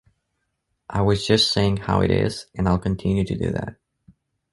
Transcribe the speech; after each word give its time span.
I 0.89 1.01
was 1.03 1.27
just 1.27 1.51
saying 1.53 1.77
how 1.77 2.01
it 2.01 2.09
is 2.09 2.47
and 2.55 2.67
I’ll 2.67 2.79
continue 2.79 3.23
to 3.23 3.37
do 3.37 3.51
that. 3.51 3.75